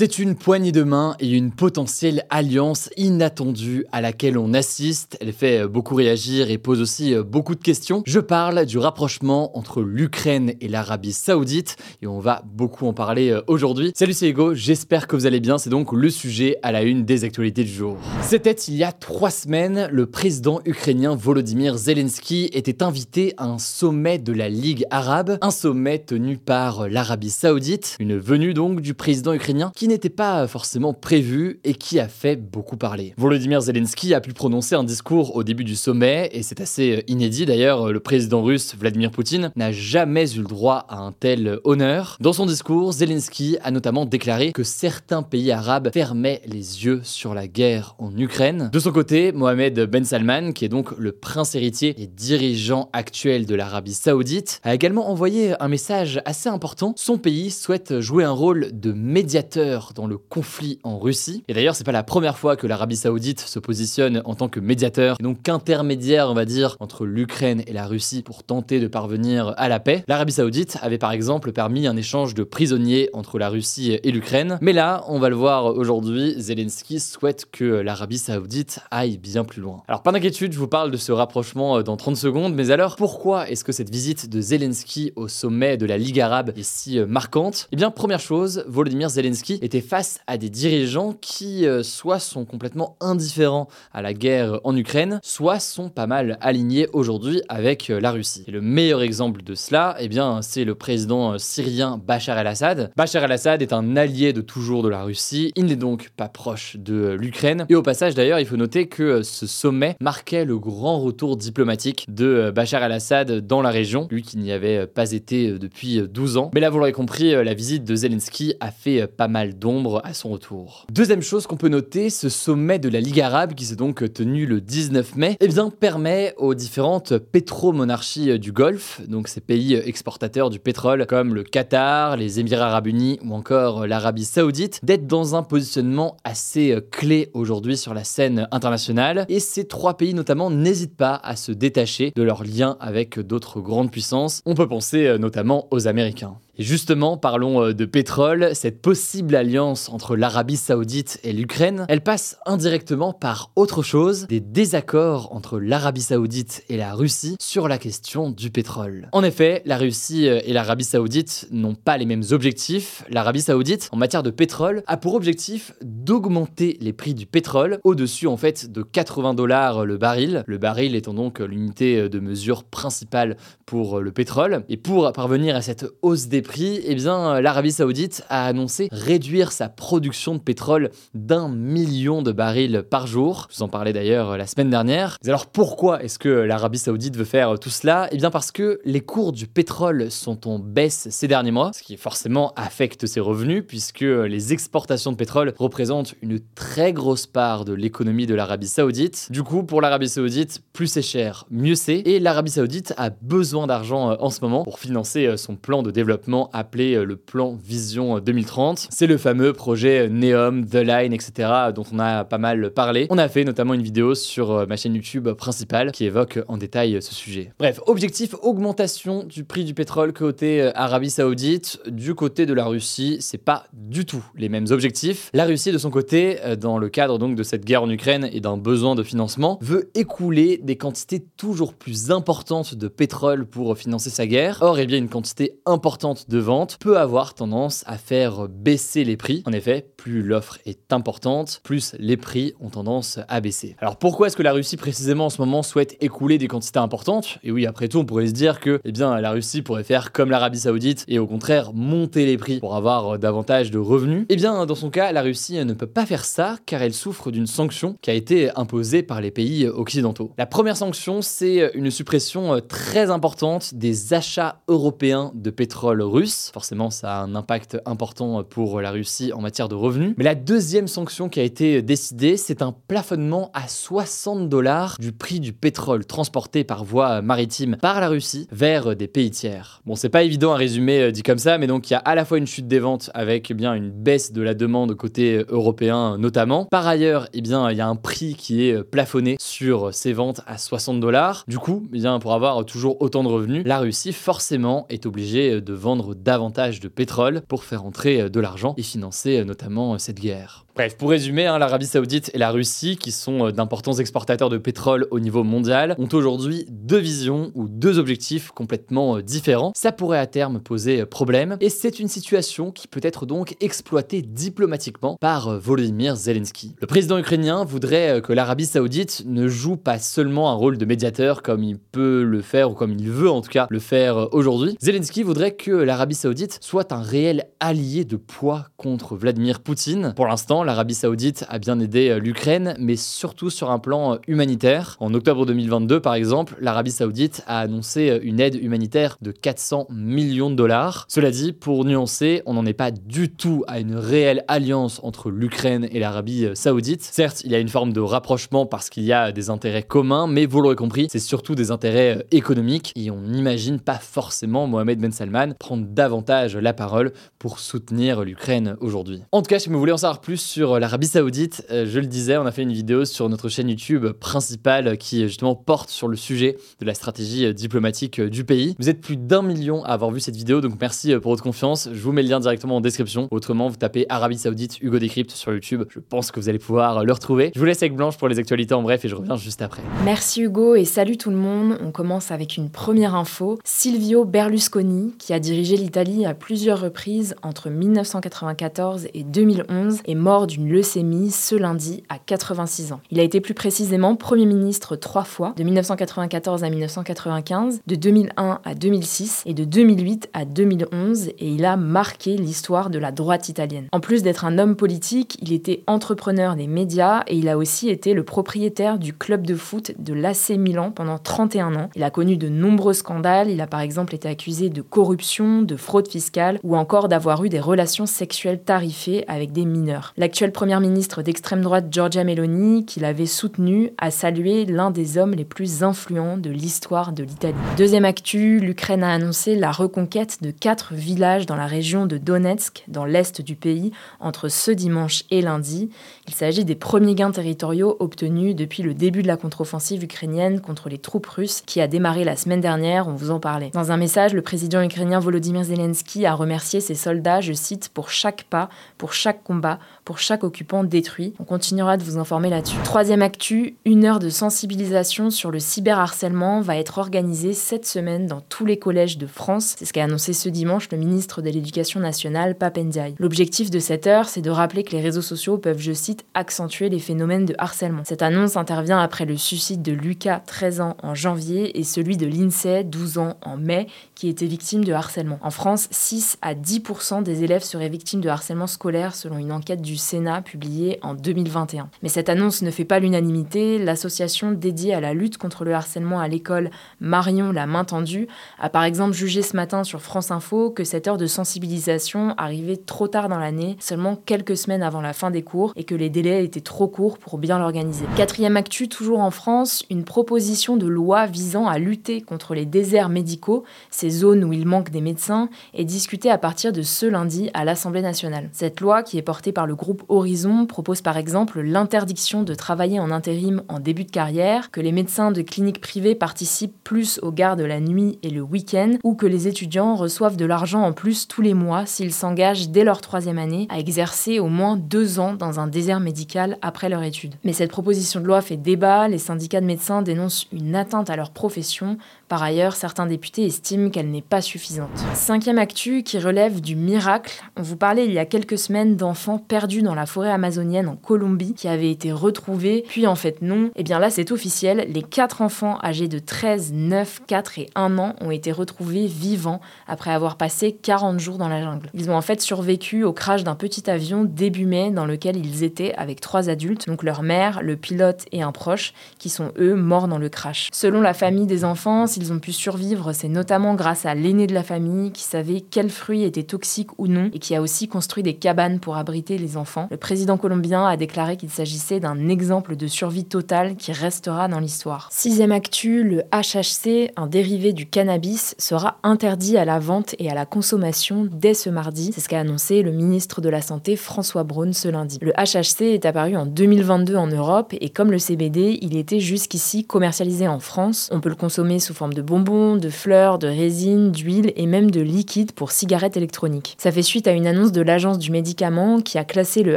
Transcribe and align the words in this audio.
C'est 0.00 0.18
une 0.18 0.34
poignée 0.34 0.72
de 0.72 0.82
main 0.82 1.14
et 1.20 1.28
une 1.28 1.50
potentielle 1.52 2.24
alliance 2.30 2.88
inattendue 2.96 3.84
à 3.92 4.00
laquelle 4.00 4.38
on 4.38 4.54
assiste. 4.54 5.18
Elle 5.20 5.34
fait 5.34 5.68
beaucoup 5.68 5.94
réagir 5.94 6.50
et 6.50 6.56
pose 6.56 6.80
aussi 6.80 7.14
beaucoup 7.16 7.54
de 7.54 7.60
questions. 7.60 8.02
Je 8.06 8.18
parle 8.18 8.64
du 8.64 8.78
rapprochement 8.78 9.54
entre 9.58 9.82
l'Ukraine 9.82 10.54
et 10.62 10.68
l'Arabie 10.68 11.12
Saoudite 11.12 11.76
et 12.00 12.06
on 12.06 12.18
va 12.18 12.42
beaucoup 12.46 12.86
en 12.86 12.94
parler 12.94 13.38
aujourd'hui. 13.46 13.92
Salut, 13.94 14.14
c'est 14.14 14.28
Ego, 14.28 14.54
j'espère 14.54 15.06
que 15.06 15.16
vous 15.16 15.26
allez 15.26 15.38
bien. 15.38 15.58
C'est 15.58 15.68
donc 15.68 15.92
le 15.92 16.08
sujet 16.08 16.56
à 16.62 16.72
la 16.72 16.82
une 16.82 17.04
des 17.04 17.24
actualités 17.24 17.64
du 17.64 17.70
jour. 17.70 17.98
C'était 18.22 18.52
il 18.52 18.76
y 18.76 18.84
a 18.84 18.92
trois 18.92 19.30
semaines, 19.30 19.86
le 19.92 20.06
président 20.06 20.62
ukrainien 20.64 21.14
Volodymyr 21.14 21.76
Zelensky 21.76 22.48
était 22.54 22.82
invité 22.82 23.34
à 23.36 23.44
un 23.44 23.58
sommet 23.58 24.16
de 24.16 24.32
la 24.32 24.48
Ligue 24.48 24.86
arabe, 24.90 25.36
un 25.42 25.50
sommet 25.50 25.98
tenu 25.98 26.38
par 26.38 26.88
l'Arabie 26.88 27.28
Saoudite, 27.28 27.96
une 28.00 28.16
venue 28.16 28.54
donc 28.54 28.80
du 28.80 28.94
président 28.94 29.34
ukrainien 29.34 29.72
qui 29.76 29.89
n'était 29.90 30.08
pas 30.08 30.46
forcément 30.46 30.94
prévu 30.94 31.60
et 31.64 31.74
qui 31.74 31.98
a 31.98 32.08
fait 32.08 32.36
beaucoup 32.36 32.76
parler. 32.76 33.14
Volodymyr 33.16 33.60
Zelensky 33.60 34.14
a 34.14 34.20
pu 34.20 34.32
prononcer 34.32 34.74
un 34.74 34.84
discours 34.84 35.36
au 35.36 35.42
début 35.42 35.64
du 35.64 35.76
sommet 35.76 36.30
et 36.32 36.42
c'est 36.42 36.60
assez 36.60 37.04
inédit 37.08 37.46
d'ailleurs, 37.46 37.92
le 37.92 38.00
président 38.00 38.42
russe 38.42 38.74
Vladimir 38.78 39.10
Poutine 39.10 39.52
n'a 39.56 39.72
jamais 39.72 40.32
eu 40.34 40.38
le 40.38 40.46
droit 40.46 40.86
à 40.88 40.98
un 40.98 41.12
tel 41.12 41.58
honneur. 41.64 42.16
Dans 42.20 42.32
son 42.32 42.46
discours, 42.46 42.92
Zelensky 42.92 43.56
a 43.62 43.70
notamment 43.70 44.06
déclaré 44.06 44.52
que 44.52 44.62
certains 44.62 45.22
pays 45.22 45.50
arabes 45.52 45.90
fermaient 45.92 46.42
les 46.46 46.84
yeux 46.84 47.00
sur 47.02 47.34
la 47.34 47.48
guerre 47.48 47.94
en 47.98 48.16
Ukraine. 48.16 48.70
De 48.72 48.78
son 48.78 48.92
côté, 48.92 49.32
Mohamed 49.32 49.80
Ben 49.86 50.04
Salman, 50.04 50.52
qui 50.52 50.64
est 50.64 50.68
donc 50.68 50.96
le 50.98 51.12
prince 51.12 51.54
héritier 51.54 51.94
et 51.98 52.06
dirigeant 52.06 52.88
actuel 52.92 53.46
de 53.46 53.54
l'Arabie 53.54 53.94
Saoudite, 53.94 54.60
a 54.64 54.74
également 54.74 55.10
envoyé 55.10 55.54
un 55.60 55.68
message 55.68 56.20
assez 56.24 56.48
important. 56.48 56.94
Son 56.96 57.18
pays 57.18 57.50
souhaite 57.50 58.00
jouer 58.00 58.24
un 58.24 58.30
rôle 58.30 58.68
de 58.72 58.92
médiateur 58.92 59.79
dans 59.94 60.06
le 60.06 60.18
conflit 60.18 60.78
en 60.82 60.98
Russie. 60.98 61.44
Et 61.48 61.54
d'ailleurs, 61.54 61.74
c'est 61.74 61.84
pas 61.84 61.92
la 61.92 62.02
première 62.02 62.38
fois 62.38 62.56
que 62.56 62.66
l'Arabie 62.66 62.96
Saoudite 62.96 63.40
se 63.40 63.58
positionne 63.58 64.22
en 64.24 64.34
tant 64.34 64.48
que 64.48 64.60
médiateur, 64.60 65.16
donc 65.20 65.48
intermédiaire, 65.48 66.28
on 66.30 66.34
va 66.34 66.44
dire, 66.44 66.76
entre 66.80 67.06
l'Ukraine 67.06 67.62
et 67.66 67.72
la 67.72 67.86
Russie 67.86 68.22
pour 68.22 68.42
tenter 68.42 68.80
de 68.80 68.88
parvenir 68.88 69.54
à 69.56 69.68
la 69.68 69.80
paix. 69.80 70.04
L'Arabie 70.08 70.32
Saoudite 70.32 70.78
avait 70.82 70.98
par 70.98 71.12
exemple 71.12 71.52
permis 71.52 71.86
un 71.86 71.96
échange 71.96 72.34
de 72.34 72.44
prisonniers 72.44 73.10
entre 73.12 73.38
la 73.38 73.48
Russie 73.48 73.98
et 74.02 74.10
l'Ukraine. 74.10 74.58
Mais 74.60 74.72
là, 74.72 75.04
on 75.08 75.18
va 75.18 75.28
le 75.28 75.36
voir 75.36 75.64
aujourd'hui, 75.64 76.34
Zelensky 76.38 77.00
souhaite 77.00 77.46
que 77.50 77.64
l'Arabie 77.64 78.18
Saoudite 78.18 78.80
aille 78.90 79.18
bien 79.18 79.44
plus 79.44 79.62
loin. 79.62 79.82
Alors, 79.88 80.02
pas 80.02 80.12
d'inquiétude, 80.12 80.52
je 80.52 80.58
vous 80.58 80.68
parle 80.68 80.90
de 80.90 80.96
ce 80.96 81.12
rapprochement 81.12 81.82
dans 81.82 81.96
30 81.96 82.16
secondes, 82.16 82.54
mais 82.54 82.70
alors, 82.70 82.96
pourquoi 82.96 83.48
est-ce 83.48 83.64
que 83.64 83.72
cette 83.72 83.90
visite 83.90 84.28
de 84.28 84.40
Zelensky 84.40 85.12
au 85.16 85.28
sommet 85.28 85.76
de 85.76 85.86
la 85.86 85.98
Ligue 85.98 86.20
arabe 86.20 86.52
est 86.56 86.62
si 86.62 86.98
marquante? 87.00 87.68
Eh 87.72 87.76
bien, 87.76 87.90
première 87.90 88.20
chose, 88.20 88.64
Volodymyr 88.66 89.08
Zelensky 89.08 89.58
était 89.70 89.80
face 89.86 90.18
à 90.26 90.36
des 90.36 90.50
dirigeants 90.50 91.12
qui 91.12 91.64
euh, 91.64 91.84
soit 91.84 92.18
sont 92.18 92.44
complètement 92.44 92.96
indifférents 93.00 93.68
à 93.92 94.02
la 94.02 94.14
guerre 94.14 94.58
en 94.64 94.76
Ukraine, 94.76 95.20
soit 95.22 95.60
sont 95.60 95.90
pas 95.90 96.08
mal 96.08 96.38
alignés 96.40 96.88
aujourd'hui 96.92 97.40
avec 97.48 97.88
euh, 97.88 98.00
la 98.00 98.10
Russie. 98.10 98.42
Et 98.48 98.50
le 98.50 98.60
meilleur 98.60 99.00
exemple 99.00 99.44
de 99.44 99.54
cela, 99.54 99.94
eh 100.00 100.08
bien, 100.08 100.42
c'est 100.42 100.64
le 100.64 100.74
président 100.74 101.34
euh, 101.34 101.38
syrien 101.38 102.00
Bachar 102.04 102.36
el-Assad. 102.36 102.90
Bachar 102.96 103.22
el-Assad 103.22 103.62
est 103.62 103.72
un 103.72 103.96
allié 103.96 104.32
de 104.32 104.40
toujours 104.40 104.82
de 104.82 104.88
la 104.88 105.04
Russie, 105.04 105.52
il 105.54 105.66
n'est 105.66 105.76
donc 105.76 106.10
pas 106.16 106.28
proche 106.28 106.76
de 106.76 107.12
l'Ukraine. 107.12 107.66
Et 107.68 107.76
au 107.76 107.82
passage 107.82 108.16
d'ailleurs, 108.16 108.40
il 108.40 108.46
faut 108.46 108.56
noter 108.56 108.88
que 108.88 109.22
ce 109.22 109.46
sommet 109.46 109.94
marquait 110.00 110.44
le 110.44 110.58
grand 110.58 110.98
retour 110.98 111.36
diplomatique 111.36 112.06
de 112.08 112.50
Bachar 112.52 112.82
el-Assad 112.82 113.46
dans 113.46 113.62
la 113.62 113.70
région, 113.70 114.08
lui 114.10 114.22
qui 114.22 114.36
n'y 114.36 114.50
avait 114.50 114.88
pas 114.88 115.12
été 115.12 115.60
depuis 115.60 116.02
12 116.02 116.38
ans. 116.38 116.50
Mais 116.54 116.60
là, 116.60 116.70
vous 116.70 116.78
l'aurez 116.78 116.90
compris, 116.90 117.30
la 117.30 117.54
visite 117.54 117.84
de 117.84 117.94
Zelensky 117.94 118.54
a 118.58 118.72
fait 118.72 119.06
pas 119.06 119.28
mal 119.28 119.49
d'ombre 119.54 120.00
à 120.04 120.14
son 120.14 120.30
retour. 120.30 120.86
Deuxième 120.90 121.22
chose 121.22 121.46
qu'on 121.46 121.56
peut 121.56 121.68
noter, 121.68 122.10
ce 122.10 122.28
sommet 122.28 122.78
de 122.78 122.88
la 122.88 123.00
Ligue 123.00 123.20
arabe 123.20 123.54
qui 123.54 123.64
s'est 123.64 123.76
donc 123.76 124.12
tenu 124.12 124.46
le 124.46 124.60
19 124.60 125.16
mai, 125.16 125.36
eh 125.40 125.48
permet 125.78 126.34
aux 126.36 126.54
différentes 126.54 127.16
pétromonarchies 127.18 128.38
du 128.38 128.52
Golfe, 128.52 129.00
donc 129.08 129.28
ces 129.28 129.40
pays 129.40 129.74
exportateurs 129.74 130.50
du 130.50 130.58
pétrole 130.58 131.06
comme 131.06 131.34
le 131.34 131.42
Qatar, 131.42 132.16
les 132.16 132.40
Émirats 132.40 132.68
arabes 132.68 132.86
unis 132.86 133.18
ou 133.24 133.34
encore 133.34 133.86
l'Arabie 133.86 134.24
saoudite, 134.24 134.80
d'être 134.82 135.06
dans 135.06 135.34
un 135.34 135.42
positionnement 135.42 136.16
assez 136.24 136.76
clé 136.90 137.30
aujourd'hui 137.34 137.76
sur 137.76 137.94
la 137.94 138.04
scène 138.04 138.48
internationale. 138.50 139.26
Et 139.28 139.40
ces 139.40 139.64
trois 139.66 139.96
pays 139.96 140.14
notamment 140.14 140.50
n'hésitent 140.50 140.96
pas 140.96 141.20
à 141.22 141.36
se 141.36 141.52
détacher 141.52 142.12
de 142.14 142.22
leurs 142.22 142.44
liens 142.44 142.76
avec 142.80 143.18
d'autres 143.18 143.60
grandes 143.60 143.90
puissances. 143.90 144.42
On 144.46 144.54
peut 144.54 144.68
penser 144.68 145.16
notamment 145.18 145.66
aux 145.70 145.88
Américains. 145.88 146.36
Justement, 146.60 147.16
parlons 147.16 147.62
euh, 147.62 147.72
de 147.72 147.86
pétrole. 147.86 148.50
Cette 148.52 148.82
possible 148.82 149.34
alliance 149.34 149.88
entre 149.88 150.14
l'Arabie 150.14 150.58
saoudite 150.58 151.18
et 151.24 151.32
l'Ukraine, 151.32 151.86
elle 151.88 152.02
passe 152.02 152.36
indirectement 152.44 153.14
par 153.14 153.50
autre 153.56 153.82
chose, 153.82 154.26
des 154.26 154.40
désaccords 154.40 155.34
entre 155.34 155.58
l'Arabie 155.58 156.02
saoudite 156.02 156.62
et 156.68 156.76
la 156.76 156.92
Russie 156.92 157.36
sur 157.40 157.66
la 157.66 157.78
question 157.78 158.30
du 158.30 158.50
pétrole. 158.50 159.08
En 159.12 159.24
effet, 159.24 159.62
la 159.64 159.78
Russie 159.78 160.28
euh, 160.28 160.40
et 160.44 160.52
l'Arabie 160.52 160.84
saoudite 160.84 161.48
n'ont 161.50 161.74
pas 161.74 161.96
les 161.96 162.04
mêmes 162.04 162.24
objectifs. 162.30 163.04
L'Arabie 163.08 163.40
saoudite, 163.40 163.88
en 163.90 163.96
matière 163.96 164.22
de 164.22 164.30
pétrole, 164.30 164.82
a 164.86 164.98
pour 164.98 165.14
objectif 165.14 165.72
d'augmenter 165.80 166.76
les 166.82 166.92
prix 166.92 167.14
du 167.14 167.24
pétrole 167.24 167.78
au-dessus 167.84 168.26
en 168.26 168.36
fait 168.36 168.70
de 168.70 168.82
80 168.82 169.32
dollars 169.32 169.86
le 169.86 169.96
baril. 169.96 170.44
Le 170.46 170.58
baril 170.58 170.94
étant 170.94 171.14
donc 171.14 171.38
l'unité 171.38 172.10
de 172.10 172.20
mesure 172.20 172.64
principale 172.64 173.38
pour 173.64 174.00
le 174.00 174.12
pétrole. 174.12 174.64
Et 174.68 174.76
pour 174.76 175.10
parvenir 175.12 175.56
à 175.56 175.62
cette 175.62 175.86
hausse 176.02 176.26
des 176.26 176.42
eh 176.58 176.94
bien, 176.94 177.40
l'Arabie 177.40 177.72
Saoudite 177.72 178.24
a 178.28 178.46
annoncé 178.46 178.88
réduire 178.90 179.52
sa 179.52 179.68
production 179.68 180.34
de 180.34 180.40
pétrole 180.40 180.90
d'un 181.14 181.48
million 181.48 182.22
de 182.22 182.32
barils 182.32 182.82
par 182.82 183.06
jour. 183.06 183.46
Je 183.50 183.56
vous 183.56 183.62
en 183.62 183.68
parlais 183.68 183.92
d'ailleurs 183.92 184.36
la 184.36 184.46
semaine 184.46 184.70
dernière. 184.70 185.16
Mais 185.22 185.30
alors 185.30 185.46
pourquoi 185.46 186.02
est-ce 186.02 186.18
que 186.18 186.28
l'Arabie 186.28 186.78
Saoudite 186.78 187.16
veut 187.16 187.24
faire 187.24 187.58
tout 187.58 187.70
cela? 187.70 188.08
Eh 188.12 188.16
bien 188.16 188.30
parce 188.30 188.50
que 188.52 188.80
les 188.84 189.00
cours 189.00 189.32
du 189.32 189.46
pétrole 189.46 190.10
sont 190.10 190.48
en 190.48 190.58
baisse 190.58 191.08
ces 191.10 191.28
derniers 191.28 191.50
mois, 191.50 191.72
ce 191.74 191.82
qui 191.82 191.96
forcément 191.96 192.52
affecte 192.56 193.06
ses 193.06 193.20
revenus 193.20 193.64
puisque 193.66 194.00
les 194.00 194.52
exportations 194.52 195.12
de 195.12 195.16
pétrole 195.16 195.54
représentent 195.58 196.14
une 196.22 196.40
très 196.54 196.92
grosse 196.92 197.26
part 197.26 197.64
de 197.64 197.72
l'économie 197.72 198.26
de 198.26 198.34
l'Arabie 198.34 198.68
Saoudite. 198.68 199.28
Du 199.30 199.42
coup, 199.42 199.62
pour 199.62 199.80
l'Arabie 199.80 200.08
Saoudite, 200.08 200.62
plus 200.72 200.88
c'est 200.88 201.02
cher, 201.02 201.46
mieux 201.50 201.74
c'est. 201.74 201.98
Et 202.00 202.18
l'Arabie 202.18 202.50
Saoudite 202.50 202.94
a 202.96 203.10
besoin 203.10 203.66
d'argent 203.66 204.16
en 204.18 204.30
ce 204.30 204.40
moment 204.40 204.64
pour 204.64 204.78
financer 204.78 205.36
son 205.36 205.56
plan 205.56 205.82
de 205.82 205.90
développement 205.90 206.39
appelé 206.52 206.94
euh, 206.94 207.04
le 207.04 207.16
plan 207.16 207.58
Vision 207.62 208.18
2030. 208.18 208.88
C'est 208.90 209.06
le 209.06 209.18
fameux 209.18 209.52
projet 209.52 210.08
Neom, 210.08 210.66
The 210.66 210.76
Line, 210.76 211.12
etc. 211.12 211.48
dont 211.74 211.84
on 211.92 211.98
a 211.98 212.24
pas 212.24 212.38
mal 212.38 212.70
parlé. 212.70 213.06
On 213.10 213.18
a 213.18 213.28
fait 213.28 213.44
notamment 213.44 213.74
une 213.74 213.82
vidéo 213.82 214.14
sur 214.14 214.52
euh, 214.52 214.66
ma 214.66 214.76
chaîne 214.76 214.94
YouTube 214.94 215.28
principale 215.32 215.92
qui 215.92 216.04
évoque 216.04 216.38
en 216.48 216.56
détail 216.56 217.02
ce 217.02 217.14
sujet. 217.14 217.52
Bref, 217.58 217.80
objectif 217.86 218.34
augmentation 218.42 219.24
du 219.24 219.44
prix 219.44 219.64
du 219.64 219.74
pétrole 219.74 220.12
côté 220.12 220.62
euh, 220.62 220.70
Arabie 220.74 221.10
Saoudite. 221.10 221.80
Du 221.86 222.14
côté 222.14 222.46
de 222.46 222.54
la 222.54 222.64
Russie, 222.64 223.18
c'est 223.20 223.38
pas 223.38 223.64
du 223.72 224.06
tout 224.06 224.24
les 224.36 224.48
mêmes 224.48 224.66
objectifs. 224.70 225.30
La 225.34 225.44
Russie, 225.44 225.72
de 225.72 225.78
son 225.78 225.90
côté, 225.90 226.38
dans 226.58 226.78
le 226.78 226.88
cadre 226.88 227.18
donc 227.18 227.34
de 227.34 227.42
cette 227.42 227.64
guerre 227.64 227.82
en 227.82 227.90
Ukraine 227.90 228.28
et 228.32 228.40
d'un 228.40 228.56
besoin 228.56 228.94
de 228.94 229.02
financement, 229.02 229.58
veut 229.60 229.90
écouler 229.94 230.58
des 230.62 230.76
quantités 230.76 231.24
toujours 231.36 231.74
plus 231.74 232.10
importantes 232.10 232.74
de 232.74 232.88
pétrole 232.88 233.46
pour 233.46 233.76
financer 233.76 234.10
sa 234.10 234.26
guerre. 234.26 234.58
Or, 234.60 234.78
eh 234.78 234.86
bien, 234.86 234.98
une 234.98 235.08
quantité 235.08 235.60
importante 235.66 236.19
de 236.28 236.38
vente 236.38 236.78
peut 236.78 236.98
avoir 236.98 237.34
tendance 237.34 237.84
à 237.86 237.96
faire 237.96 238.48
baisser 238.48 239.04
les 239.04 239.16
prix. 239.16 239.42
En 239.46 239.52
effet, 239.52 239.86
plus 239.96 240.22
l'offre 240.22 240.58
est 240.66 240.92
importante, 240.92 241.60
plus 241.62 241.94
les 241.98 242.16
prix 242.16 242.54
ont 242.60 242.70
tendance 242.70 243.18
à 243.28 243.40
baisser. 243.40 243.76
Alors 243.78 243.96
pourquoi 243.96 244.26
est-ce 244.26 244.36
que 244.36 244.42
la 244.42 244.52
Russie 244.52 244.76
précisément 244.76 245.26
en 245.26 245.30
ce 245.30 245.40
moment 245.40 245.62
souhaite 245.62 245.96
écouler 246.00 246.38
des 246.38 246.48
quantités 246.48 246.78
importantes? 246.78 247.38
Et 247.42 247.50
oui, 247.52 247.66
après 247.66 247.88
tout, 247.88 247.98
on 247.98 248.04
pourrait 248.04 248.26
se 248.26 248.32
dire 248.32 248.60
que 248.60 248.80
eh 248.84 248.92
bien, 248.92 249.20
la 249.20 249.30
Russie 249.30 249.62
pourrait 249.62 249.84
faire 249.84 250.12
comme 250.12 250.30
l'Arabie 250.30 250.60
Saoudite 250.60 251.04
et 251.08 251.18
au 251.18 251.26
contraire 251.26 251.72
monter 251.74 252.26
les 252.26 252.36
prix 252.36 252.60
pour 252.60 252.74
avoir 252.74 253.18
davantage 253.18 253.70
de 253.70 253.78
revenus. 253.78 254.26
Eh 254.28 254.36
bien, 254.36 254.66
dans 254.66 254.74
son 254.74 254.90
cas, 254.90 255.12
la 255.12 255.22
Russie 255.22 255.64
ne 255.64 255.72
peut 255.74 255.86
pas 255.86 256.06
faire 256.06 256.24
ça 256.24 256.56
car 256.66 256.82
elle 256.82 256.94
souffre 256.94 257.30
d'une 257.30 257.46
sanction 257.46 257.96
qui 258.02 258.10
a 258.10 258.14
été 258.14 258.50
imposée 258.56 259.02
par 259.02 259.20
les 259.20 259.30
pays 259.30 259.66
occidentaux. 259.66 260.32
La 260.38 260.46
première 260.46 260.76
sanction, 260.76 261.22
c'est 261.22 261.70
une 261.74 261.90
suppression 261.90 262.60
très 262.66 263.10
importante 263.10 263.74
des 263.74 264.14
achats 264.14 264.60
européens 264.68 265.32
de 265.34 265.50
pétrole 265.50 266.02
russe. 266.10 266.50
Forcément, 266.52 266.90
ça 266.90 267.18
a 267.18 267.22
un 267.22 267.34
impact 267.34 267.78
important 267.86 268.44
pour 268.44 268.80
la 268.80 268.90
Russie 268.90 269.32
en 269.32 269.40
matière 269.40 269.68
de 269.68 269.74
revenus. 269.74 270.14
Mais 270.18 270.24
la 270.24 270.34
deuxième 270.34 270.88
sanction 270.88 271.28
qui 271.28 271.40
a 271.40 271.42
été 271.42 271.82
décidée, 271.82 272.36
c'est 272.36 272.62
un 272.62 272.74
plafonnement 272.88 273.50
à 273.54 273.68
60 273.68 274.48
dollars 274.48 274.96
du 274.98 275.12
prix 275.12 275.40
du 275.40 275.52
pétrole 275.52 276.04
transporté 276.04 276.64
par 276.64 276.84
voie 276.84 277.22
maritime 277.22 277.76
par 277.80 278.00
la 278.00 278.08
Russie 278.08 278.46
vers 278.50 278.96
des 278.96 279.08
pays 279.08 279.30
tiers. 279.30 279.80
Bon, 279.86 279.94
c'est 279.94 280.08
pas 280.08 280.22
évident 280.22 280.52
à 280.52 280.56
résumer 280.56 281.00
euh, 281.00 281.10
dit 281.10 281.22
comme 281.22 281.38
ça, 281.38 281.58
mais 281.58 281.66
donc 281.66 281.88
il 281.90 281.92
y 281.92 281.96
a 281.96 282.00
à 282.00 282.14
la 282.14 282.24
fois 282.24 282.38
une 282.38 282.46
chute 282.46 282.68
des 282.68 282.78
ventes 282.78 283.10
avec 283.14 283.50
eh 283.50 283.54
bien 283.54 283.74
une 283.74 283.90
baisse 283.90 284.32
de 284.32 284.42
la 284.42 284.54
demande 284.54 284.94
côté 284.94 285.44
européen 285.48 286.18
notamment. 286.18 286.66
Par 286.66 286.86
ailleurs, 286.86 287.28
eh 287.32 287.40
bien 287.40 287.70
il 287.70 287.76
y 287.76 287.80
a 287.80 287.88
un 287.88 287.96
prix 287.96 288.34
qui 288.34 288.66
est 288.66 288.82
plafonné 288.82 289.36
sur 289.40 289.94
ces 289.94 290.12
ventes 290.12 290.40
à 290.46 290.58
60 290.58 291.00
dollars. 291.00 291.44
Du 291.48 291.58
coup, 291.58 291.86
eh 291.92 291.98
bien 291.98 292.18
pour 292.18 292.34
avoir 292.34 292.64
toujours 292.64 293.00
autant 293.00 293.22
de 293.22 293.28
revenus, 293.28 293.62
la 293.66 293.78
Russie 293.78 294.12
forcément 294.12 294.86
est 294.88 295.06
obligée 295.06 295.60
de 295.60 295.72
vendre 295.72 295.99
davantage 296.14 296.80
de 296.80 296.88
pétrole 296.88 297.42
pour 297.48 297.64
faire 297.64 297.84
entrer 297.84 298.30
de 298.30 298.40
l'argent 298.40 298.74
et 298.76 298.82
financer 298.82 299.44
notamment 299.44 299.98
cette 299.98 300.20
guerre. 300.20 300.64
Bref, 300.76 300.96
pour 300.96 301.10
résumer, 301.10 301.46
hein, 301.46 301.58
l'Arabie 301.58 301.86
Saoudite 301.86 302.30
et 302.32 302.38
la 302.38 302.50
Russie, 302.52 302.96
qui 302.96 303.10
sont 303.10 303.46
euh, 303.46 303.50
d'importants 303.50 303.94
exportateurs 303.94 304.48
de 304.48 304.56
pétrole 304.56 305.08
au 305.10 305.18
niveau 305.18 305.42
mondial, 305.42 305.96
ont 305.98 306.08
aujourd'hui 306.12 306.64
deux 306.70 306.98
visions 306.98 307.50
ou 307.56 307.68
deux 307.68 307.98
objectifs 307.98 308.52
complètement 308.52 309.16
euh, 309.16 309.22
différents. 309.22 309.72
Ça 309.76 309.90
pourrait 309.90 310.20
à 310.20 310.26
terme 310.26 310.60
poser 310.60 311.00
euh, 311.00 311.06
problème, 311.06 311.56
et 311.60 311.70
c'est 311.70 311.98
une 311.98 312.06
situation 312.06 312.70
qui 312.70 312.86
peut 312.86 313.00
être 313.02 313.26
donc 313.26 313.56
exploitée 313.60 314.22
diplomatiquement 314.22 315.16
par 315.20 315.58
Volodymyr 315.58 316.14
Zelensky. 316.14 316.76
Le 316.80 316.86
président 316.86 317.18
ukrainien 317.18 317.64
voudrait 317.64 318.22
que 318.22 318.32
l'Arabie 318.32 318.66
Saoudite 318.66 319.24
ne 319.26 319.48
joue 319.48 319.76
pas 319.76 319.98
seulement 319.98 320.50
un 320.50 320.54
rôle 320.54 320.78
de 320.78 320.84
médiateur 320.84 321.42
comme 321.42 321.64
il 321.64 321.78
peut 321.78 322.22
le 322.22 322.42
faire 322.42 322.70
ou 322.70 322.74
comme 322.74 322.92
il 322.92 323.10
veut 323.10 323.30
en 323.30 323.40
tout 323.40 323.50
cas 323.50 323.66
le 323.70 323.80
faire 323.80 324.32
aujourd'hui. 324.32 324.76
Zelensky 324.80 325.24
voudrait 325.24 325.56
que 325.56 325.72
l'Arabie 325.72 326.14
Saoudite 326.14 326.58
soit 326.60 326.92
un 326.92 327.02
réel 327.02 327.48
allié 327.58 328.04
de 328.04 328.16
poids 328.16 328.66
contre 328.76 329.16
Vladimir 329.16 329.60
Poutine. 329.60 330.12
Pour 330.14 330.28
l'instant, 330.28 330.59
l'Arabie 330.64 330.94
Saoudite 330.94 331.44
a 331.48 331.58
bien 331.58 331.78
aidé 331.80 332.10
euh, 332.10 332.18
l'Ukraine, 332.18 332.74
mais 332.78 332.96
surtout 332.96 333.50
sur 333.50 333.70
un 333.70 333.78
plan 333.78 334.14
euh, 334.14 334.16
humanitaire. 334.26 334.96
En 335.00 335.14
octobre 335.14 335.46
2022, 335.46 336.00
par 336.00 336.14
exemple, 336.14 336.56
l'Arabie 336.60 336.90
Saoudite 336.90 337.42
a 337.46 337.60
annoncé 337.60 338.10
euh, 338.10 338.20
une 338.22 338.40
aide 338.40 338.54
humanitaire 338.54 339.16
de 339.20 339.32
400 339.32 339.86
millions 339.90 340.50
de 340.50 340.54
dollars. 340.54 341.06
Cela 341.08 341.30
dit, 341.30 341.52
pour 341.52 341.84
nuancer, 341.84 342.42
on 342.46 342.54
n'en 342.54 342.66
est 342.66 342.72
pas 342.72 342.90
du 342.90 343.30
tout 343.30 343.64
à 343.66 343.80
une 343.80 343.94
réelle 343.94 344.44
alliance 344.48 345.00
entre 345.02 345.30
l'Ukraine 345.30 345.88
et 345.90 345.98
l'Arabie 345.98 346.48
Saoudite. 346.54 347.02
Certes, 347.02 347.42
il 347.44 347.52
y 347.52 347.54
a 347.54 347.58
une 347.58 347.68
forme 347.68 347.92
de 347.92 348.00
rapprochement 348.00 348.66
parce 348.66 348.90
qu'il 348.90 349.04
y 349.04 349.12
a 349.12 349.32
des 349.32 349.50
intérêts 349.50 349.82
communs, 349.82 350.26
mais 350.26 350.46
vous 350.46 350.60
l'aurez 350.60 350.76
compris, 350.76 351.08
c'est 351.10 351.18
surtout 351.18 351.54
des 351.54 351.70
intérêts 351.70 352.26
économiques 352.30 352.92
et 352.96 353.10
on 353.10 353.20
n'imagine 353.20 353.80
pas 353.80 353.98
forcément 353.98 354.66
Mohamed 354.66 355.00
Ben 355.00 355.12
Salman 355.12 355.54
prendre 355.58 355.86
davantage 355.86 356.56
la 356.56 356.72
parole 356.72 357.12
pour 357.38 357.58
soutenir 357.58 358.22
l'Ukraine 358.24 358.76
aujourd'hui. 358.80 359.22
En 359.32 359.42
tout 359.42 359.48
cas, 359.48 359.58
si 359.58 359.68
vous 359.68 359.78
voulez 359.78 359.92
en 359.92 359.98
savoir 359.98 360.20
plus 360.20 360.49
sur 360.50 360.60
sur 360.60 360.78
l'Arabie 360.78 361.06
Saoudite. 361.06 361.64
Euh, 361.70 361.86
je 361.88 361.98
le 361.98 362.06
disais, 362.06 362.36
on 362.36 362.44
a 362.44 362.52
fait 362.52 362.60
une 362.60 362.72
vidéo 362.72 363.06
sur 363.06 363.30
notre 363.30 363.48
chaîne 363.48 363.70
YouTube 363.70 364.08
principale 364.08 364.98
qui 364.98 365.22
justement 365.22 365.54
porte 365.54 365.88
sur 365.88 366.06
le 366.06 366.16
sujet 366.16 366.58
de 366.80 366.84
la 366.84 366.92
stratégie 366.92 367.46
euh, 367.46 367.54
diplomatique 367.54 368.18
euh, 368.18 368.28
du 368.28 368.44
pays. 368.44 368.76
Vous 368.78 368.90
êtes 368.90 369.00
plus 369.00 369.16
d'un 369.16 369.40
million 369.40 369.82
à 369.84 369.88
avoir 369.88 370.10
vu 370.10 370.20
cette 370.20 370.36
vidéo, 370.36 370.60
donc 370.60 370.74
merci 370.78 371.14
pour 371.16 371.30
votre 371.30 371.42
confiance. 371.42 371.88
Je 371.90 372.02
vous 372.02 372.12
mets 372.12 372.22
le 372.22 372.28
lien 372.28 372.40
directement 372.40 372.76
en 372.76 372.82
description. 372.82 373.26
Autrement, 373.30 373.68
vous 373.68 373.76
tapez 373.76 374.04
Arabie 374.10 374.36
Saoudite 374.36 374.82
Hugo 374.82 374.98
Décrypte 374.98 375.30
sur 375.30 375.50
YouTube. 375.50 375.84
Je 375.88 375.98
pense 375.98 376.30
que 376.30 376.38
vous 376.38 376.50
allez 376.50 376.58
pouvoir 376.58 377.04
le 377.04 377.12
retrouver. 377.14 377.52
Je 377.54 377.58
vous 377.58 377.64
laisse 377.64 377.82
avec 377.82 377.96
Blanche 377.96 378.18
pour 378.18 378.28
les 378.28 378.38
actualités 378.38 378.74
en 378.74 378.82
bref 378.82 379.02
et 379.02 379.08
je 379.08 379.14
reviens 379.14 379.36
juste 379.36 379.62
après. 379.62 379.80
Merci 380.04 380.42
Hugo 380.42 380.74
et 380.74 380.84
salut 380.84 381.16
tout 381.16 381.30
le 381.30 381.36
monde. 381.36 381.78
On 381.80 381.90
commence 381.90 382.32
avec 382.32 382.58
une 382.58 382.68
première 382.68 383.14
info. 383.14 383.58
Silvio 383.64 384.26
Berlusconi, 384.26 385.14
qui 385.18 385.32
a 385.32 385.40
dirigé 385.40 385.78
l'Italie 385.78 386.26
à 386.26 386.34
plusieurs 386.34 386.82
reprises 386.82 387.34
entre 387.42 387.70
1994 387.70 389.06
et 389.14 389.22
2011, 389.22 390.00
est 390.04 390.14
mort 390.14 390.39
d'une 390.46 390.68
leucémie 390.68 391.30
ce 391.30 391.54
lundi 391.54 392.02
à 392.08 392.18
86 392.18 392.92
ans. 392.92 393.00
Il 393.10 393.20
a 393.20 393.22
été 393.22 393.40
plus 393.40 393.54
précisément 393.54 394.16
Premier 394.16 394.46
ministre 394.46 394.96
trois 394.96 395.24
fois, 395.24 395.54
de 395.56 395.62
1994 395.62 396.64
à 396.64 396.70
1995, 396.70 397.80
de 397.86 397.94
2001 397.94 398.60
à 398.64 398.74
2006 398.74 399.42
et 399.46 399.54
de 399.54 399.64
2008 399.64 400.30
à 400.32 400.44
2011, 400.44 401.28
et 401.28 401.48
il 401.48 401.64
a 401.64 401.76
marqué 401.76 402.36
l'histoire 402.36 402.90
de 402.90 402.98
la 402.98 403.12
droite 403.12 403.48
italienne. 403.48 403.86
En 403.92 404.00
plus 404.00 404.22
d'être 404.22 404.44
un 404.44 404.58
homme 404.58 404.76
politique, 404.76 405.38
il 405.42 405.52
était 405.52 405.82
entrepreneur 405.86 406.56
des 406.56 406.66
médias 406.66 407.22
et 407.26 407.36
il 407.36 407.48
a 407.48 407.58
aussi 407.58 407.88
été 407.88 408.14
le 408.14 408.24
propriétaire 408.24 408.98
du 408.98 409.12
club 409.12 409.46
de 409.46 409.54
foot 409.54 409.92
de 409.98 410.14
l'AC 410.14 410.50
Milan 410.50 410.90
pendant 410.90 411.18
31 411.18 411.74
ans. 411.74 411.90
Il 411.94 412.02
a 412.02 412.10
connu 412.10 412.36
de 412.36 412.48
nombreux 412.48 412.92
scandales, 412.92 413.50
il 413.50 413.60
a 413.60 413.66
par 413.66 413.80
exemple 413.80 414.14
été 414.14 414.28
accusé 414.28 414.68
de 414.68 414.82
corruption, 414.82 415.62
de 415.62 415.76
fraude 415.76 416.08
fiscale 416.08 416.58
ou 416.62 416.76
encore 416.76 417.08
d'avoir 417.08 417.44
eu 417.44 417.48
des 417.48 417.60
relations 417.60 418.06
sexuelles 418.06 418.62
tarifées 418.62 419.24
avec 419.28 419.52
des 419.52 419.64
mineurs. 419.64 420.12
L'actuelle 420.30 420.52
première 420.52 420.78
ministre 420.78 421.22
d'extrême 421.22 421.60
droite 421.60 421.86
Giorgia 421.90 422.22
Meloni, 422.22 422.86
qui 422.86 423.00
l'avait 423.00 423.26
soutenu, 423.26 423.90
a 423.98 424.12
salué 424.12 424.64
l'un 424.64 424.92
des 424.92 425.18
hommes 425.18 425.32
les 425.32 425.44
plus 425.44 425.82
influents 425.82 426.36
de 426.36 426.50
l'histoire 426.50 427.10
de 427.10 427.24
l'Italie. 427.24 427.56
Deuxième 427.76 428.04
actu, 428.04 428.60
l'Ukraine 428.60 429.02
a 429.02 429.12
annoncé 429.12 429.56
la 429.56 429.72
reconquête 429.72 430.40
de 430.40 430.52
quatre 430.52 430.94
villages 430.94 431.46
dans 431.46 431.56
la 431.56 431.66
région 431.66 432.06
de 432.06 432.16
Donetsk, 432.16 432.84
dans 432.86 433.04
l'est 433.04 433.40
du 433.40 433.56
pays, 433.56 433.90
entre 434.20 434.48
ce 434.48 434.70
dimanche 434.70 435.24
et 435.32 435.42
lundi. 435.42 435.90
Il 436.28 436.34
s'agit 436.34 436.64
des 436.64 436.76
premiers 436.76 437.16
gains 437.16 437.32
territoriaux 437.32 437.96
obtenus 437.98 438.54
depuis 438.54 438.84
le 438.84 438.94
début 438.94 439.22
de 439.22 439.26
la 439.26 439.36
contre-offensive 439.36 440.04
ukrainienne 440.04 440.60
contre 440.60 440.88
les 440.88 440.98
troupes 440.98 441.26
russes 441.26 441.60
qui 441.66 441.80
a 441.80 441.88
démarré 441.88 442.22
la 442.22 442.36
semaine 442.36 442.60
dernière, 442.60 443.08
on 443.08 443.14
vous 443.14 443.32
en 443.32 443.40
parlait. 443.40 443.70
Dans 443.74 443.90
un 443.90 443.96
message, 443.96 444.32
le 444.32 444.42
président 444.42 444.80
ukrainien 444.80 445.18
Volodymyr 445.18 445.64
Zelensky 445.64 446.24
a 446.24 446.34
remercié 446.34 446.80
ses 446.80 446.94
soldats, 446.94 447.40
je 447.40 447.52
cite, 447.52 447.88
pour 447.88 448.10
chaque 448.10 448.44
pas, 448.44 448.68
pour 448.96 449.12
chaque 449.12 449.42
combat, 449.42 449.80
pour 450.10 450.18
chaque 450.18 450.42
occupant 450.42 450.82
détruit. 450.82 451.34
On 451.38 451.44
continuera 451.44 451.96
de 451.96 452.02
vous 452.02 452.18
informer 452.18 452.50
là-dessus. 452.50 452.74
Troisième 452.82 453.22
actu, 453.22 453.76
une 453.84 454.04
heure 454.04 454.18
de 454.18 454.28
sensibilisation 454.28 455.30
sur 455.30 455.52
le 455.52 455.60
cyberharcèlement 455.60 456.60
va 456.62 456.78
être 456.78 456.98
organisée 456.98 457.52
cette 457.52 457.86
semaine 457.86 458.26
dans 458.26 458.40
tous 458.40 458.66
les 458.66 458.76
collèges 458.76 459.18
de 459.18 459.28
France. 459.28 459.76
C'est 459.78 459.84
ce 459.84 459.92
qu'a 459.92 460.02
annoncé 460.02 460.32
ce 460.32 460.48
dimanche 460.48 460.88
le 460.90 460.98
ministre 460.98 461.42
de 461.42 461.48
l'Éducation 461.48 462.00
nationale, 462.00 462.56
Papendiaï. 462.56 463.14
L'objectif 463.20 463.70
de 463.70 463.78
cette 463.78 464.08
heure, 464.08 464.28
c'est 464.28 464.40
de 464.40 464.50
rappeler 464.50 464.82
que 464.82 464.90
les 464.90 465.00
réseaux 465.00 465.22
sociaux 465.22 465.58
peuvent, 465.58 465.78
je 465.78 465.92
cite, 465.92 466.24
accentuer 466.34 466.88
les 466.88 466.98
phénomènes 466.98 467.46
de 467.46 467.54
harcèlement. 467.58 468.02
Cette 468.04 468.22
annonce 468.22 468.56
intervient 468.56 468.98
après 468.98 469.26
le 469.26 469.36
suicide 469.36 469.80
de 469.80 469.92
Lucas, 469.92 470.42
13 470.44 470.80
ans, 470.80 470.96
en 471.04 471.14
janvier, 471.14 471.78
et 471.78 471.84
celui 471.84 472.16
de 472.16 472.26
Lindsay, 472.26 472.82
12 472.82 473.18
ans, 473.18 473.36
en 473.42 473.56
mai, 473.56 473.86
qui 474.16 474.28
était 474.28 474.46
victime 474.46 474.84
de 474.84 474.92
harcèlement. 474.92 475.38
En 475.40 475.52
France, 475.52 475.86
6 475.92 476.38
à 476.42 476.56
10% 476.56 477.22
des 477.22 477.44
élèves 477.44 477.62
seraient 477.62 477.88
victimes 477.88 478.20
de 478.20 478.28
harcèlement 478.28 478.66
scolaire 478.66 479.14
selon 479.14 479.38
une 479.38 479.52
enquête 479.52 479.80
du 479.80 479.99
Sénat 480.00 480.42
publié 480.42 480.98
en 481.02 481.14
2021. 481.14 481.90
Mais 482.02 482.08
cette 482.08 482.28
annonce 482.28 482.62
ne 482.62 482.70
fait 482.70 482.84
pas 482.84 482.98
l'unanimité. 482.98 483.78
L'association 483.78 484.52
dédiée 484.52 484.94
à 484.94 485.00
la 485.00 485.14
lutte 485.14 485.38
contre 485.38 485.64
le 485.64 485.74
harcèlement 485.74 486.20
à 486.20 486.28
l'école, 486.28 486.70
Marion 487.00 487.52
la 487.52 487.66
main 487.66 487.84
tendue, 487.84 488.26
a 488.58 488.68
par 488.68 488.84
exemple 488.84 489.12
jugé 489.12 489.42
ce 489.42 489.56
matin 489.56 489.84
sur 489.84 490.00
France 490.00 490.30
Info 490.30 490.70
que 490.70 490.84
cette 490.84 491.06
heure 491.06 491.16
de 491.16 491.26
sensibilisation 491.26 492.34
arrivait 492.36 492.76
trop 492.76 493.08
tard 493.08 493.28
dans 493.28 493.38
l'année, 493.38 493.76
seulement 493.80 494.16
quelques 494.16 494.56
semaines 494.56 494.82
avant 494.82 495.00
la 495.00 495.12
fin 495.12 495.30
des 495.30 495.42
cours, 495.42 495.72
et 495.76 495.84
que 495.84 495.94
les 495.94 496.10
délais 496.10 496.44
étaient 496.44 496.60
trop 496.60 496.88
courts 496.88 497.18
pour 497.18 497.38
bien 497.38 497.58
l'organiser. 497.58 498.06
Quatrième 498.16 498.56
actu, 498.56 498.88
toujours 498.88 499.20
en 499.20 499.30
France, 499.30 499.84
une 499.90 500.04
proposition 500.04 500.76
de 500.76 500.86
loi 500.86 501.26
visant 501.26 501.66
à 501.66 501.78
lutter 501.78 502.20
contre 502.20 502.54
les 502.54 502.66
déserts 502.66 503.08
médicaux, 503.08 503.64
ces 503.90 504.10
zones 504.10 504.44
où 504.44 504.52
il 504.52 504.66
manque 504.66 504.90
des 504.90 505.00
médecins, 505.00 505.48
est 505.74 505.84
discutée 505.84 506.30
à 506.30 506.38
partir 506.38 506.72
de 506.72 506.82
ce 506.82 507.06
lundi 507.06 507.50
à 507.54 507.64
l'Assemblée 507.64 508.02
nationale. 508.02 508.48
Cette 508.52 508.80
loi, 508.80 509.02
qui 509.02 509.18
est 509.18 509.22
portée 509.22 509.52
par 509.52 509.66
le 509.66 509.76
groupe 509.80 510.04
Horizon 510.10 510.66
propose 510.66 511.00
par 511.00 511.16
exemple 511.16 511.62
l'interdiction 511.62 512.42
de 512.42 512.54
travailler 512.54 513.00
en 513.00 513.10
intérim 513.10 513.62
en 513.68 513.80
début 513.80 514.04
de 514.04 514.10
carrière, 514.10 514.70
que 514.70 514.82
les 514.82 514.92
médecins 514.92 515.32
de 515.32 515.40
cliniques 515.40 515.80
privées 515.80 516.14
participent 516.14 516.84
plus 516.84 517.18
aux 517.22 517.32
gardes 517.32 517.62
la 517.62 517.80
nuit 517.80 518.18
et 518.22 518.28
le 518.28 518.42
week-end, 518.42 518.98
ou 519.04 519.14
que 519.14 519.24
les 519.24 519.48
étudiants 519.48 519.94
reçoivent 519.94 520.36
de 520.36 520.44
l'argent 520.44 520.82
en 520.82 520.92
plus 520.92 521.26
tous 521.26 521.40
les 521.40 521.54
mois 521.54 521.86
s'ils 521.86 522.12
s'engagent 522.12 522.68
dès 522.68 522.84
leur 522.84 523.00
troisième 523.00 523.38
année 523.38 523.66
à 523.70 523.78
exercer 523.78 524.38
au 524.38 524.48
moins 524.48 524.76
deux 524.76 525.18
ans 525.18 525.32
dans 525.32 525.60
un 525.60 525.66
désert 525.66 526.00
médical 526.00 526.58
après 526.60 526.90
leur 526.90 527.02
étude. 527.02 527.36
Mais 527.42 527.54
cette 527.54 527.70
proposition 527.70 528.20
de 528.20 528.26
loi 528.26 528.42
fait 528.42 528.58
débat, 528.58 529.08
les 529.08 529.18
syndicats 529.18 529.62
de 529.62 529.66
médecins 529.66 530.02
dénoncent 530.02 530.46
une 530.52 530.76
atteinte 530.76 531.08
à 531.08 531.16
leur 531.16 531.30
profession, 531.30 531.96
par 532.28 532.42
ailleurs 532.42 532.76
certains 532.76 533.06
députés 533.06 533.46
estiment 533.46 533.88
qu'elle 533.88 534.10
n'est 534.10 534.20
pas 534.20 534.42
suffisante. 534.42 534.90
Cinquième 535.14 535.58
actu 535.58 536.02
qui 536.02 536.18
relève 536.18 536.60
du 536.60 536.76
miracle, 536.76 537.42
on 537.56 537.62
vous 537.62 537.76
parlait 537.76 538.04
il 538.04 538.12
y 538.12 538.18
a 538.18 538.26
quelques 538.26 538.58
semaines 538.58 538.96
d'enfants 538.96 539.38
perdus 539.38 539.69
dans 539.78 539.94
la 539.94 540.06
forêt 540.06 540.30
amazonienne 540.30 540.88
en 540.88 540.96
Colombie 540.96 541.54
qui 541.54 541.68
avait 541.68 541.90
été 541.90 542.12
retrouvée, 542.12 542.84
puis 542.88 543.06
en 543.06 543.14
fait 543.14 543.40
non. 543.40 543.66
Et 543.66 543.70
eh 543.76 543.82
bien 543.82 543.98
là 543.98 544.10
c'est 544.10 544.32
officiel, 544.32 544.86
les 544.92 545.02
quatre 545.02 545.40
enfants 545.40 545.78
âgés 545.82 546.08
de 546.08 546.18
13, 546.18 546.72
9, 546.74 547.22
4 547.26 547.58
et 547.58 547.70
1 547.76 547.98
an 547.98 548.14
ont 548.20 548.30
été 548.30 548.52
retrouvés 548.52 549.06
vivants 549.06 549.60
après 549.86 550.10
avoir 550.10 550.36
passé 550.36 550.72
40 550.72 551.20
jours 551.20 551.38
dans 551.38 551.48
la 551.48 551.62
jungle. 551.62 551.88
Ils 551.94 552.10
ont 552.10 552.16
en 552.16 552.22
fait 552.22 552.40
survécu 552.40 553.04
au 553.04 553.12
crash 553.12 553.44
d'un 553.44 553.54
petit 553.54 553.88
avion 553.88 554.24
début 554.24 554.66
mai 554.66 554.90
dans 554.90 555.06
lequel 555.06 555.36
ils 555.36 555.62
étaient 555.62 555.94
avec 555.94 556.20
trois 556.20 556.48
adultes, 556.48 556.88
donc 556.88 557.02
leur 557.02 557.22
mère, 557.22 557.62
le 557.62 557.76
pilote 557.76 558.24
et 558.32 558.42
un 558.42 558.52
proche, 558.52 558.92
qui 559.18 559.28
sont 559.28 559.52
eux 559.58 559.74
morts 559.74 560.08
dans 560.08 560.18
le 560.18 560.28
crash. 560.28 560.68
Selon 560.72 561.00
la 561.00 561.14
famille 561.14 561.46
des 561.46 561.64
enfants, 561.64 562.06
s'ils 562.06 562.32
ont 562.32 562.38
pu 562.38 562.52
survivre, 562.52 563.12
c'est 563.12 563.28
notamment 563.28 563.74
grâce 563.74 564.06
à 564.06 564.14
l'aîné 564.14 564.46
de 564.46 564.54
la 564.54 564.62
famille 564.62 565.12
qui 565.12 565.22
savait 565.22 565.60
quels 565.60 565.90
fruits 565.90 566.24
étaient 566.24 566.42
toxiques 566.42 566.98
ou 566.98 567.06
non 567.06 567.30
et 567.32 567.38
qui 567.38 567.54
a 567.54 567.62
aussi 567.62 567.88
construit 567.88 568.22
des 568.22 568.34
cabanes 568.34 568.80
pour 568.80 568.96
abriter 568.96 569.38
les 569.38 569.56
enfants. 569.56 569.59
Le 569.90 569.96
président 569.96 570.36
colombien 570.36 570.86
a 570.86 570.96
déclaré 570.96 571.36
qu'il 571.36 571.50
s'agissait 571.50 572.00
d'un 572.00 572.28
exemple 572.28 572.76
de 572.76 572.86
survie 572.86 573.24
totale 573.24 573.76
qui 573.76 573.92
restera 573.92 574.48
dans 574.48 574.60
l'histoire. 574.60 575.08
Sixième 575.12 575.52
actu, 575.52 576.02
le 576.02 576.22
HHC, 576.32 577.12
un 577.16 577.26
dérivé 577.26 577.72
du 577.72 577.86
cannabis, 577.86 578.54
sera 578.58 578.98
interdit 579.02 579.56
à 579.56 579.64
la 579.64 579.78
vente 579.78 580.14
et 580.18 580.30
à 580.30 580.34
la 580.34 580.46
consommation 580.46 581.26
dès 581.30 581.54
ce 581.54 581.70
mardi. 581.70 582.10
C'est 582.14 582.20
ce 582.20 582.28
qu'a 582.28 582.40
annoncé 582.40 582.82
le 582.82 582.92
ministre 582.92 583.40
de 583.40 583.48
la 583.48 583.62
Santé 583.62 583.96
François 583.96 584.44
Braun 584.44 584.72
ce 584.72 584.88
lundi. 584.88 585.18
Le 585.20 585.32
HHC 585.32 585.82
est 585.82 586.06
apparu 586.06 586.36
en 586.36 586.46
2022 586.46 587.16
en 587.16 587.26
Europe 587.26 587.74
et 587.80 587.90
comme 587.90 588.10
le 588.10 588.18
CBD, 588.18 588.78
il 588.82 588.96
était 588.96 589.20
jusqu'ici 589.20 589.84
commercialisé 589.84 590.48
en 590.48 590.60
France. 590.60 591.08
On 591.12 591.20
peut 591.20 591.28
le 591.28 591.34
consommer 591.34 591.78
sous 591.80 591.94
forme 591.94 592.14
de 592.14 592.22
bonbons, 592.22 592.76
de 592.76 592.88
fleurs, 592.88 593.38
de 593.38 593.48
résine, 593.48 594.12
d'huile 594.12 594.52
et 594.56 594.66
même 594.66 594.90
de 594.90 595.00
liquide 595.00 595.52
pour 595.52 595.72
cigarettes 595.72 596.16
électroniques. 596.16 596.76
Ça 596.78 596.92
fait 596.92 597.02
suite 597.02 597.26
à 597.26 597.32
une 597.32 597.46
annonce 597.46 597.72
de 597.72 597.82
l'Agence 597.82 598.18
du 598.18 598.30
médicament 598.30 599.00
qui 599.00 599.18
a 599.18 599.24
classé 599.24 599.49
le 599.58 599.76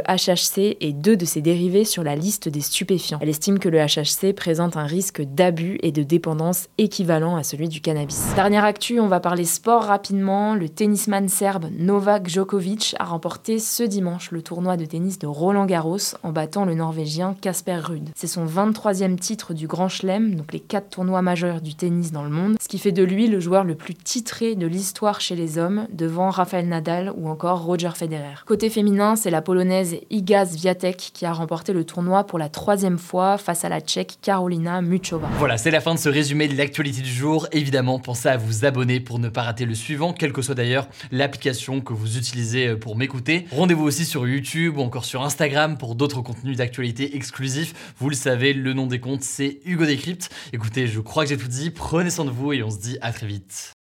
HHC 0.02 0.76
et 0.80 0.92
deux 0.92 1.16
de 1.16 1.24
ses 1.24 1.40
dérivés 1.40 1.84
sur 1.84 2.04
la 2.04 2.16
liste 2.16 2.48
des 2.48 2.60
stupéfiants. 2.60 3.18
Elle 3.20 3.28
estime 3.28 3.58
que 3.58 3.68
le 3.68 3.78
HHC 3.78 4.32
présente 4.34 4.76
un 4.76 4.84
risque 4.84 5.22
d'abus 5.22 5.78
et 5.82 5.92
de 5.92 6.02
dépendance 6.02 6.68
équivalent 6.78 7.36
à 7.36 7.42
celui 7.42 7.68
du 7.68 7.80
cannabis. 7.80 8.34
Dernière 8.36 8.64
actu, 8.64 9.00
on 9.00 9.08
va 9.08 9.20
parler 9.20 9.44
sport 9.44 9.82
rapidement. 9.82 10.54
Le 10.54 10.68
tennisman 10.68 11.28
serbe 11.28 11.66
Novak 11.76 12.28
Djokovic 12.28 12.94
a 12.98 13.04
remporté 13.04 13.58
ce 13.58 13.82
dimanche 13.82 14.30
le 14.30 14.42
tournoi 14.42 14.76
de 14.76 14.84
tennis 14.84 15.18
de 15.18 15.26
Roland 15.26 15.66
Garros 15.66 15.98
en 16.22 16.30
battant 16.30 16.64
le 16.64 16.74
Norvégien 16.74 17.34
Casper 17.40 17.80
Ruud. 17.82 18.10
C'est 18.14 18.26
son 18.26 18.46
23e 18.46 19.16
titre 19.16 19.54
du 19.54 19.66
Grand 19.66 19.88
Chelem, 19.88 20.36
donc 20.36 20.52
les 20.52 20.60
quatre 20.60 20.90
tournois 20.90 21.22
majeurs 21.22 21.60
du 21.60 21.74
tennis 21.74 22.12
dans 22.12 22.22
le 22.22 22.30
monde, 22.30 22.56
ce 22.60 22.68
qui 22.68 22.78
fait 22.78 22.92
de 22.92 23.02
lui 23.02 23.26
le 23.26 23.40
joueur 23.40 23.64
le 23.64 23.74
plus 23.74 23.94
titré 23.94 24.54
de 24.54 24.66
l'histoire 24.66 25.20
chez 25.20 25.34
les 25.34 25.58
hommes, 25.58 25.86
devant 25.92 26.30
Rafael 26.30 26.68
Nadal 26.68 27.12
ou 27.16 27.28
encore 27.28 27.64
Roger 27.64 27.90
Federer. 27.94 28.44
Côté 28.46 28.70
féminin, 28.70 29.16
c'est 29.16 29.30
la 29.30 29.42
polonaise 29.42 29.63
Iga 30.10 30.46
Swiatek 30.46 30.96
qui 30.96 31.26
a 31.26 31.32
remporté 31.32 31.72
le 31.72 31.84
tournoi 31.84 32.24
pour 32.24 32.38
la 32.38 32.48
troisième 32.48 32.98
fois 32.98 33.38
face 33.38 33.64
à 33.64 33.68
la 33.68 33.80
tchèque 33.80 34.18
Karolina 34.22 34.82
Muchova. 34.82 35.28
Voilà, 35.38 35.58
c'est 35.58 35.70
la 35.70 35.80
fin 35.80 35.94
de 35.94 35.98
ce 35.98 36.08
résumé 36.08 36.48
de 36.48 36.56
l'actualité 36.56 37.00
du 37.00 37.10
jour. 37.10 37.48
Évidemment, 37.52 37.98
pensez 37.98 38.28
à 38.28 38.36
vous 38.36 38.64
abonner 38.64 39.00
pour 39.00 39.18
ne 39.18 39.28
pas 39.28 39.42
rater 39.42 39.64
le 39.64 39.74
suivant, 39.74 40.12
quelle 40.12 40.32
que 40.32 40.42
soit 40.42 40.54
d'ailleurs 40.54 40.88
l'application 41.10 41.80
que 41.80 41.92
vous 41.92 42.18
utilisez 42.18 42.68
euh, 42.68 42.76
pour 42.76 42.96
m'écouter. 42.96 43.46
Rendez-vous 43.50 43.84
aussi 43.84 44.04
sur 44.04 44.26
YouTube 44.26 44.78
ou 44.78 44.82
encore 44.82 45.04
sur 45.04 45.22
Instagram 45.22 45.78
pour 45.78 45.94
d'autres 45.94 46.22
contenus 46.22 46.56
d'actualité 46.56 47.16
exclusifs. 47.16 47.94
Vous 47.98 48.08
le 48.08 48.16
savez, 48.16 48.52
le 48.52 48.72
nom 48.72 48.86
des 48.86 49.00
comptes, 49.00 49.22
c'est 49.22 49.60
Hugo 49.64 49.86
Décrypte. 49.86 50.30
Écoutez, 50.52 50.86
je 50.86 51.00
crois 51.00 51.24
que 51.24 51.30
j'ai 51.30 51.36
tout 51.36 51.48
dit. 51.48 51.70
Prenez 51.70 52.10
soin 52.10 52.24
de 52.24 52.30
vous 52.30 52.52
et 52.52 52.62
on 52.62 52.70
se 52.70 52.78
dit 52.78 52.98
à 53.00 53.12
très 53.12 53.26
vite. 53.26 53.73